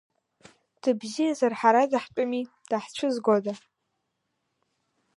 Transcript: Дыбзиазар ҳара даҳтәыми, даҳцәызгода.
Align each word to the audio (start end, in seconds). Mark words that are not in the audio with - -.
Дыбзиазар 0.81 1.53
ҳара 1.59 1.83
даҳтәыми, 1.91 2.41
даҳцәызгода. 2.69 3.53